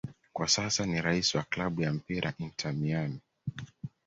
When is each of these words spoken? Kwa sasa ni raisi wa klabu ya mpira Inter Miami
Kwa 0.33 0.47
sasa 0.47 0.85
ni 0.85 1.01
raisi 1.01 1.37
wa 1.37 1.43
klabu 1.43 1.81
ya 1.81 1.93
mpira 1.93 2.33
Inter 2.37 2.73
Miami 2.73 3.21